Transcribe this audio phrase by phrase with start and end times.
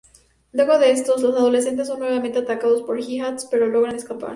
[0.51, 4.29] Luego de esto, los adolescentes son nuevamente atacados por Hi-Hatz, pero logran escapar.